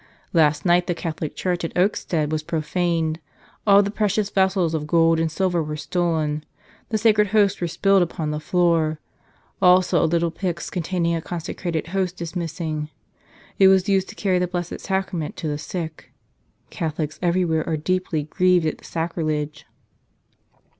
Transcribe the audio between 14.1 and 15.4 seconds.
carry the Blessed Sacrament